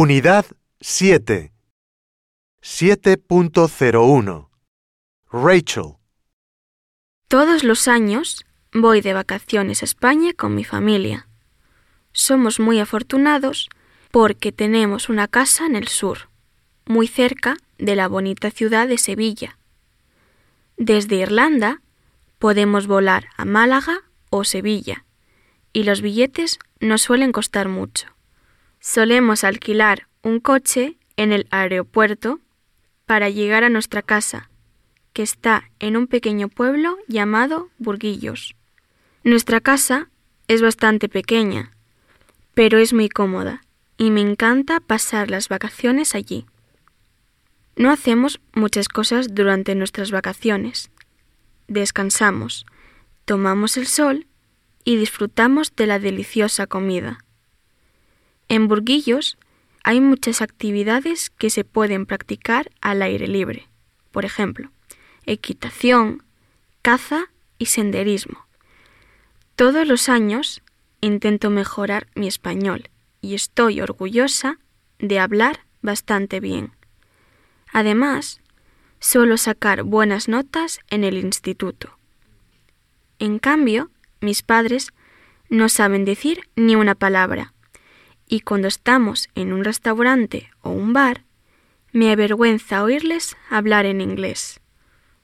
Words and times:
Unidad 0.00 0.46
7. 0.80 1.52
7.01. 2.62 4.48
Rachel. 5.32 5.96
Todos 7.26 7.64
los 7.64 7.88
años 7.88 8.46
voy 8.72 9.00
de 9.00 9.12
vacaciones 9.12 9.82
a 9.82 9.86
España 9.86 10.34
con 10.34 10.54
mi 10.54 10.62
familia. 10.62 11.26
Somos 12.12 12.60
muy 12.60 12.78
afortunados 12.78 13.70
porque 14.12 14.52
tenemos 14.52 15.08
una 15.08 15.26
casa 15.26 15.66
en 15.66 15.74
el 15.74 15.88
sur, 15.88 16.28
muy 16.86 17.08
cerca 17.08 17.56
de 17.78 17.96
la 17.96 18.06
bonita 18.06 18.52
ciudad 18.52 18.86
de 18.86 18.98
Sevilla. 18.98 19.58
Desde 20.76 21.16
Irlanda 21.16 21.82
podemos 22.38 22.86
volar 22.86 23.30
a 23.36 23.44
Málaga 23.44 24.04
o 24.30 24.44
Sevilla 24.44 25.04
y 25.72 25.82
los 25.82 26.02
billetes 26.02 26.60
no 26.78 26.98
suelen 26.98 27.32
costar 27.32 27.68
mucho. 27.68 28.16
Solemos 28.80 29.44
alquilar 29.44 30.08
un 30.22 30.40
coche 30.40 30.98
en 31.16 31.32
el 31.32 31.46
aeropuerto 31.50 32.40
para 33.06 33.28
llegar 33.28 33.64
a 33.64 33.70
nuestra 33.70 34.02
casa, 34.02 34.50
que 35.12 35.22
está 35.22 35.70
en 35.80 35.96
un 35.96 36.06
pequeño 36.06 36.48
pueblo 36.48 36.96
llamado 37.08 37.70
Burguillos. 37.78 38.54
Nuestra 39.24 39.60
casa 39.60 40.10
es 40.46 40.62
bastante 40.62 41.08
pequeña, 41.08 41.72
pero 42.54 42.78
es 42.78 42.92
muy 42.92 43.08
cómoda 43.08 43.62
y 43.96 44.10
me 44.10 44.20
encanta 44.20 44.80
pasar 44.80 45.30
las 45.30 45.48
vacaciones 45.48 46.14
allí. 46.14 46.46
No 47.76 47.90
hacemos 47.90 48.40
muchas 48.54 48.88
cosas 48.88 49.34
durante 49.34 49.74
nuestras 49.74 50.10
vacaciones. 50.10 50.90
Descansamos, 51.66 52.64
tomamos 53.24 53.76
el 53.76 53.86
sol 53.86 54.26
y 54.84 54.96
disfrutamos 54.96 55.74
de 55.76 55.86
la 55.86 55.98
deliciosa 55.98 56.66
comida. 56.66 57.24
En 58.48 58.66
Burguillos 58.66 59.36
hay 59.84 60.00
muchas 60.00 60.40
actividades 60.40 61.28
que 61.30 61.50
se 61.50 61.64
pueden 61.64 62.06
practicar 62.06 62.70
al 62.80 63.02
aire 63.02 63.28
libre. 63.28 63.68
Por 64.10 64.24
ejemplo, 64.24 64.70
equitación, 65.26 66.22
caza 66.80 67.26
y 67.58 67.66
senderismo. 67.66 68.46
Todos 69.54 69.86
los 69.86 70.08
años 70.08 70.62
intento 71.00 71.50
mejorar 71.50 72.06
mi 72.14 72.26
español 72.26 72.88
y 73.20 73.34
estoy 73.34 73.80
orgullosa 73.82 74.58
de 74.98 75.18
hablar 75.18 75.60
bastante 75.82 76.40
bien. 76.40 76.72
Además, 77.72 78.40
suelo 78.98 79.36
sacar 79.36 79.82
buenas 79.82 80.26
notas 80.26 80.80
en 80.88 81.04
el 81.04 81.18
instituto. 81.18 81.98
En 83.18 83.38
cambio, 83.38 83.90
mis 84.20 84.42
padres 84.42 84.92
no 85.50 85.68
saben 85.68 86.04
decir 86.04 86.48
ni 86.56 86.76
una 86.76 86.94
palabra 86.94 87.52
y 88.28 88.40
cuando 88.40 88.68
estamos 88.68 89.28
en 89.34 89.52
un 89.52 89.64
restaurante 89.64 90.50
o 90.60 90.70
un 90.70 90.92
bar, 90.92 91.24
me 91.92 92.12
avergüenza 92.12 92.82
oírles 92.82 93.36
hablar 93.50 93.86
en 93.86 94.00
inglés. 94.00 94.60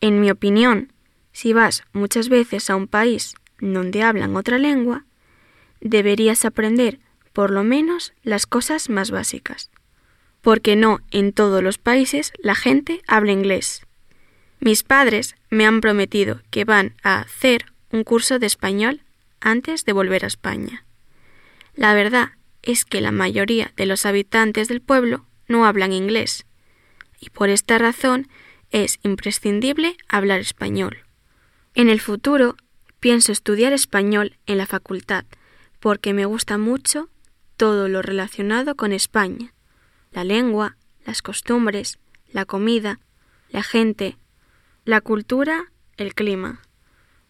En 0.00 0.20
mi 0.20 0.30
opinión, 0.30 0.92
si 1.32 1.52
vas 1.52 1.84
muchas 1.92 2.28
veces 2.28 2.70
a 2.70 2.76
un 2.76 2.88
país 2.88 3.34
donde 3.60 4.02
hablan 4.02 4.36
otra 4.36 4.58
lengua, 4.58 5.04
deberías 5.80 6.44
aprender 6.44 6.98
por 7.32 7.50
lo 7.50 7.64
menos 7.64 8.14
las 8.22 8.46
cosas 8.46 8.88
más 8.88 9.10
básicas. 9.10 9.70
Porque 10.40 10.76
no 10.76 11.00
en 11.10 11.32
todos 11.32 11.62
los 11.62 11.78
países 11.78 12.32
la 12.38 12.54
gente 12.54 13.02
habla 13.06 13.32
inglés. 13.32 13.86
Mis 14.60 14.82
padres 14.82 15.36
me 15.50 15.66
han 15.66 15.80
prometido 15.80 16.40
que 16.50 16.64
van 16.64 16.94
a 17.02 17.20
hacer 17.20 17.66
un 17.90 18.04
curso 18.04 18.38
de 18.38 18.46
español 18.46 19.02
antes 19.40 19.84
de 19.84 19.92
volver 19.92 20.24
a 20.24 20.28
España. 20.28 20.84
La 21.74 21.92
verdad 21.92 22.32
es 22.64 22.84
que 22.84 23.00
la 23.00 23.12
mayoría 23.12 23.72
de 23.76 23.86
los 23.86 24.06
habitantes 24.06 24.68
del 24.68 24.80
pueblo 24.80 25.26
no 25.46 25.66
hablan 25.66 25.92
inglés, 25.92 26.46
y 27.20 27.30
por 27.30 27.50
esta 27.50 27.78
razón 27.78 28.28
es 28.70 28.98
imprescindible 29.02 29.96
hablar 30.08 30.40
español. 30.40 31.04
En 31.74 31.88
el 31.88 32.00
futuro 32.00 32.56
pienso 33.00 33.32
estudiar 33.32 33.72
español 33.72 34.36
en 34.46 34.58
la 34.58 34.66
facultad, 34.66 35.26
porque 35.78 36.14
me 36.14 36.24
gusta 36.24 36.58
mucho 36.58 37.10
todo 37.56 37.88
lo 37.88 38.02
relacionado 38.02 38.74
con 38.74 38.92
España, 38.92 39.52
la 40.10 40.24
lengua, 40.24 40.76
las 41.04 41.20
costumbres, 41.20 41.98
la 42.32 42.46
comida, 42.46 42.98
la 43.50 43.62
gente, 43.62 44.16
la 44.84 45.00
cultura, 45.00 45.70
el 45.96 46.14
clima. 46.14 46.62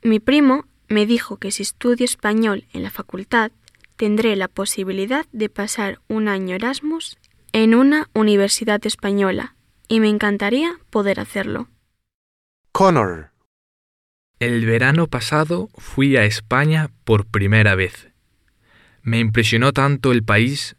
Mi 0.02 0.20
primo 0.20 0.66
me 0.88 1.06
dijo 1.06 1.38
que 1.38 1.50
si 1.50 1.62
estudio 1.62 2.04
español 2.04 2.66
en 2.72 2.82
la 2.82 2.90
facultad, 2.90 3.50
tendré 3.96 4.36
la 4.36 4.48
posibilidad 4.48 5.26
de 5.32 5.48
pasar 5.48 6.00
un 6.08 6.28
año 6.28 6.54
Erasmus 6.56 7.18
en 7.52 7.74
una 7.74 8.08
universidad 8.14 8.84
española 8.86 9.54
y 9.88 10.00
me 10.00 10.08
encantaría 10.08 10.78
poder 10.90 11.20
hacerlo. 11.20 11.68
Connor. 12.72 13.30
El 14.40 14.66
verano 14.66 15.06
pasado 15.06 15.68
fui 15.78 16.16
a 16.16 16.24
España 16.24 16.90
por 17.04 17.26
primera 17.26 17.74
vez. 17.74 18.10
Me 19.02 19.20
impresionó 19.20 19.72
tanto 19.72 20.10
el 20.10 20.24
país. 20.24 20.76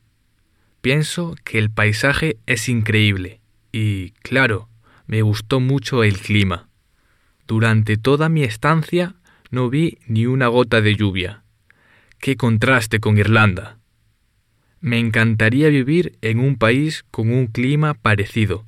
Pienso 0.82 1.36
que 1.44 1.58
el 1.58 1.72
paisaje 1.72 2.38
es 2.46 2.68
increíble 2.68 3.40
y, 3.72 4.12
claro, 4.22 4.70
me 5.08 5.22
gustó 5.22 5.60
mucho 5.60 6.04
el 6.04 6.20
clima. 6.20 6.68
Durante 7.48 7.98
toda 7.98 8.28
mi 8.28 8.44
estancia 8.44 9.16
no 9.52 9.70
vi 9.70 10.00
ni 10.08 10.26
una 10.26 10.48
gota 10.48 10.82
de 10.82 10.96
lluvia 10.96 11.45
Qué 12.26 12.38
contraste 12.38 13.00
con 13.00 13.20
Irlanda. 13.20 13.78
Me 14.82 14.98
encantaría 14.98 15.70
vivir 15.70 16.18
en 16.22 16.40
un 16.40 16.56
país 16.56 17.06
con 17.12 17.32
un 17.32 17.46
clima 17.46 17.94
parecido, 17.94 18.66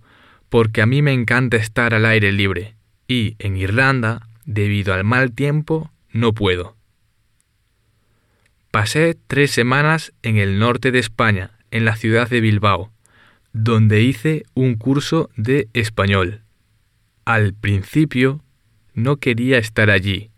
porque 0.47 0.84
a 0.84 0.85
mí 0.85 1.01
me 1.01 1.12
encanta 1.12 1.57
estar 1.57 1.95
al 1.95 2.06
aire 2.06 2.31
libre, 2.31 2.75
y 3.07 3.35
en 3.40 3.57
Irlanda, 3.57 4.29
debido 4.45 4.94
al 4.94 5.03
mal 5.03 5.31
tiempo, 5.31 5.91
no 6.12 6.34
puedo. 6.35 6.78
Pasé 8.69 9.18
tres 9.25 9.50
semanas 9.50 10.13
en 10.22 10.38
el 10.38 10.59
norte 10.59 10.91
de 10.91 11.00
España, 11.00 11.57
en 11.72 11.84
la 11.84 11.95
ciudad 11.95 12.29
de 12.29 12.41
Bilbao, 12.41 12.91
donde 13.53 14.03
hice 14.03 14.44
un 14.53 14.75
curso 14.75 15.31
de 15.35 15.68
español. 15.74 16.44
Al 17.25 17.56
principio 17.56 18.44
no 18.94 19.18
quería 19.18 19.57
estar 19.57 19.89
allí, 19.89 20.29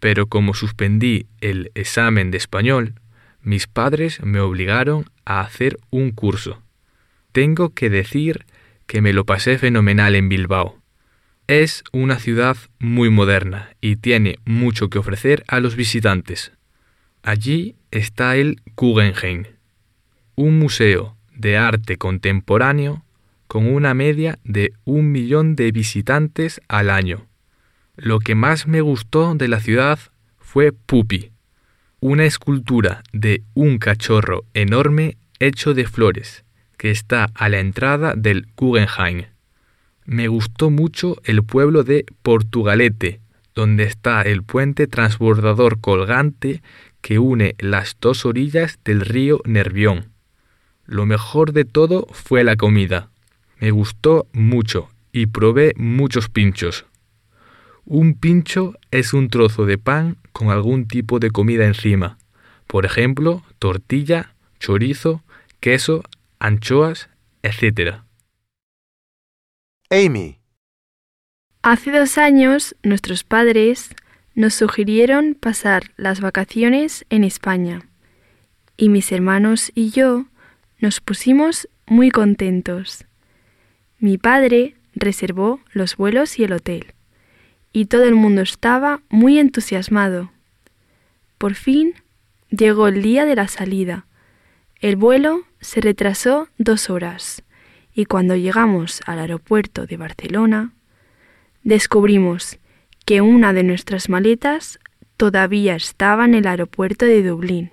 pero 0.00 0.26
como 0.26 0.54
suspendí 0.54 1.26
el 1.40 1.70
examen 1.74 2.30
de 2.30 2.38
español, 2.38 2.94
mis 3.42 3.66
padres 3.66 4.20
me 4.22 4.40
obligaron 4.40 5.06
a 5.24 5.40
hacer 5.40 5.78
un 5.90 6.10
curso. 6.10 6.62
Tengo 7.32 7.70
que 7.70 7.90
decir 7.90 8.46
que 8.86 9.00
me 9.00 9.12
lo 9.12 9.24
pasé 9.24 9.58
fenomenal 9.58 10.14
en 10.14 10.28
Bilbao. 10.28 10.80
Es 11.46 11.84
una 11.92 12.18
ciudad 12.18 12.56
muy 12.78 13.10
moderna 13.10 13.70
y 13.80 13.96
tiene 13.96 14.38
mucho 14.44 14.90
que 14.90 14.98
ofrecer 14.98 15.44
a 15.46 15.60
los 15.60 15.76
visitantes. 15.76 16.52
Allí 17.22 17.76
está 17.90 18.36
el 18.36 18.60
Guggenheim, 18.76 19.44
un 20.34 20.58
museo 20.58 21.16
de 21.34 21.56
arte 21.56 21.98
contemporáneo 21.98 23.04
con 23.46 23.66
una 23.66 23.94
media 23.94 24.38
de 24.44 24.72
un 24.84 25.12
millón 25.12 25.54
de 25.56 25.70
visitantes 25.70 26.60
al 26.68 26.90
año. 26.90 27.26
Lo 27.96 28.20
que 28.20 28.34
más 28.34 28.66
me 28.66 28.82
gustó 28.82 29.34
de 29.34 29.48
la 29.48 29.58
ciudad 29.58 29.98
fue 30.38 30.72
Pupi, 30.72 31.32
una 32.00 32.26
escultura 32.26 33.02
de 33.12 33.42
un 33.54 33.78
cachorro 33.78 34.44
enorme 34.52 35.16
hecho 35.38 35.72
de 35.72 35.86
flores, 35.86 36.44
que 36.76 36.90
está 36.90 37.30
a 37.34 37.48
la 37.48 37.58
entrada 37.58 38.14
del 38.14 38.48
Guggenheim. 38.54 39.24
Me 40.04 40.28
gustó 40.28 40.68
mucho 40.70 41.16
el 41.24 41.42
pueblo 41.42 41.84
de 41.84 42.04
Portugalete, 42.22 43.20
donde 43.54 43.84
está 43.84 44.20
el 44.20 44.42
puente 44.42 44.86
transbordador 44.86 45.80
colgante 45.80 46.62
que 47.00 47.18
une 47.18 47.54
las 47.58 47.96
dos 47.98 48.26
orillas 48.26 48.78
del 48.84 49.00
río 49.00 49.40
Nervión. 49.46 50.10
Lo 50.84 51.06
mejor 51.06 51.52
de 51.52 51.64
todo 51.64 52.06
fue 52.12 52.44
la 52.44 52.56
comida. 52.56 53.08
Me 53.58 53.70
gustó 53.70 54.28
mucho 54.32 54.90
y 55.12 55.26
probé 55.26 55.72
muchos 55.76 56.28
pinchos. 56.28 56.84
Un 57.88 58.14
pincho 58.14 58.74
es 58.90 59.12
un 59.12 59.28
trozo 59.28 59.64
de 59.64 59.78
pan 59.78 60.16
con 60.32 60.50
algún 60.50 60.88
tipo 60.88 61.20
de 61.20 61.30
comida 61.30 61.66
encima, 61.66 62.18
por 62.66 62.84
ejemplo, 62.84 63.44
tortilla, 63.60 64.34
chorizo, 64.58 65.22
queso, 65.60 66.02
anchoas, 66.40 67.08
etc. 67.44 67.98
Amy. 69.88 70.40
Hace 71.62 71.92
dos 71.92 72.18
años 72.18 72.74
nuestros 72.82 73.22
padres 73.22 73.90
nos 74.34 74.54
sugirieron 74.54 75.36
pasar 75.38 75.92
las 75.96 76.20
vacaciones 76.20 77.06
en 77.08 77.22
España 77.22 77.88
y 78.76 78.88
mis 78.88 79.12
hermanos 79.12 79.70
y 79.76 79.90
yo 79.90 80.26
nos 80.80 81.00
pusimos 81.00 81.68
muy 81.86 82.10
contentos. 82.10 83.04
Mi 84.00 84.18
padre 84.18 84.74
reservó 84.96 85.60
los 85.70 85.96
vuelos 85.96 86.40
y 86.40 86.42
el 86.42 86.52
hotel 86.52 86.95
y 87.76 87.84
todo 87.84 88.04
el 88.04 88.14
mundo 88.14 88.40
estaba 88.40 89.02
muy 89.10 89.38
entusiasmado. 89.38 90.32
Por 91.36 91.54
fin 91.54 91.92
llegó 92.48 92.88
el 92.88 93.02
día 93.02 93.26
de 93.26 93.36
la 93.36 93.48
salida. 93.48 94.06
El 94.80 94.96
vuelo 94.96 95.42
se 95.60 95.82
retrasó 95.82 96.48
dos 96.56 96.88
horas 96.88 97.42
y 97.92 98.06
cuando 98.06 98.34
llegamos 98.34 99.02
al 99.04 99.18
aeropuerto 99.18 99.84
de 99.84 99.98
Barcelona, 99.98 100.72
descubrimos 101.64 102.58
que 103.04 103.20
una 103.20 103.52
de 103.52 103.62
nuestras 103.62 104.08
maletas 104.08 104.78
todavía 105.18 105.76
estaba 105.76 106.24
en 106.24 106.32
el 106.32 106.46
aeropuerto 106.46 107.04
de 107.04 107.22
Dublín. 107.22 107.72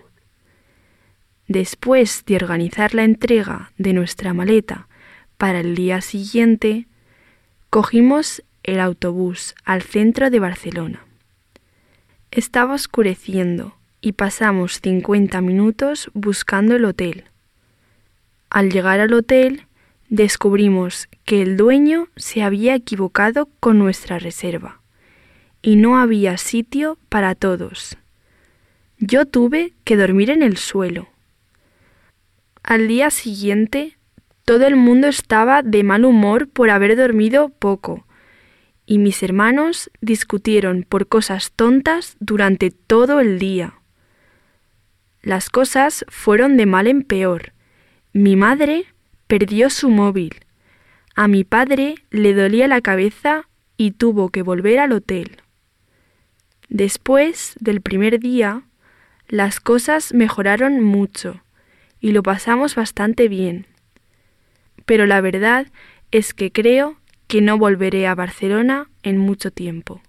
Después 1.48 2.26
de 2.26 2.36
organizar 2.36 2.94
la 2.94 3.06
entrega 3.06 3.72
de 3.78 3.94
nuestra 3.94 4.34
maleta 4.34 4.90
para 5.38 5.62
el 5.62 5.76
día 5.76 6.02
siguiente, 6.02 6.88
cogimos 7.70 8.44
el 8.64 8.80
autobús 8.80 9.56
al 9.66 9.82
centro 9.82 10.30
de 10.30 10.40
Barcelona. 10.40 11.06
Estaba 12.32 12.74
oscureciendo 12.74 13.76
y 14.02 14.14
pasamos 14.14 14.80
50 14.82 15.40
minutos 15.42 16.10
buscando 16.14 16.76
el 16.76 16.86
hotel. 16.86 17.26
Al 18.50 18.72
llegar 18.72 19.00
al 19.00 19.14
hotel, 19.14 19.68
descubrimos 20.10 21.08
que 21.26 21.42
el 21.42 21.58
dueño 21.58 22.08
se 22.16 22.44
había 22.44 22.76
equivocado 22.76 23.50
con 23.60 23.80
nuestra 23.80 24.20
reserva 24.20 24.82
y 25.62 25.76
no 25.76 25.98
había 25.98 26.38
sitio 26.38 26.98
para 27.10 27.36
todos. 27.36 27.98
Yo 29.00 29.26
tuve 29.26 29.74
que 29.84 29.98
dormir 29.98 30.30
en 30.30 30.44
el 30.44 30.58
suelo. 30.58 31.08
Al 32.64 32.88
día 32.88 33.10
siguiente, 33.10 33.98
todo 34.46 34.68
el 34.68 34.76
mundo 34.76 35.08
estaba 35.08 35.62
de 35.64 35.84
mal 35.84 36.06
humor 36.06 36.48
por 36.48 36.70
haber 36.70 36.96
dormido 36.96 37.50
poco, 37.50 38.06
y 38.94 39.00
mis 39.00 39.24
hermanos 39.24 39.90
discutieron 40.02 40.86
por 40.88 41.08
cosas 41.08 41.52
tontas 41.52 42.16
durante 42.20 42.70
todo 42.70 43.22
el 43.22 43.40
día. 43.40 43.80
Las 45.24 45.50
cosas 45.50 46.06
fueron 46.10 46.58
de 46.58 46.68
mal 46.68 46.86
en 46.86 47.02
peor. 47.02 47.54
Mi 48.12 48.36
madre 48.36 48.86
perdió 49.26 49.72
su 49.72 49.90
móvil. 49.90 50.46
A 51.16 51.28
mi 51.28 51.44
padre 51.44 51.96
le 52.12 52.36
dolía 52.36 52.68
la 52.68 52.82
cabeza 52.82 53.50
y 53.78 53.94
tuvo 53.94 54.30
que 54.30 54.44
volver 54.44 54.78
al 54.78 54.92
hotel. 54.92 55.38
Después 56.70 57.56
del 57.60 57.82
primer 57.82 58.20
día, 58.20 58.62
las 59.28 59.60
cosas 59.60 60.14
mejoraron 60.14 60.84
mucho 60.84 61.42
y 62.00 62.12
lo 62.12 62.22
pasamos 62.22 62.76
bastante 62.76 63.28
bien. 63.28 63.66
Pero 64.86 65.08
la 65.08 65.20
verdad 65.20 65.66
es 66.12 66.36
que 66.36 66.52
creo 66.52 67.00
que 67.34 67.42
no 67.42 67.58
volveré 67.58 68.06
a 68.06 68.14
Barcelona 68.14 68.92
en 69.02 69.18
mucho 69.18 69.50
tiempo. 69.50 70.04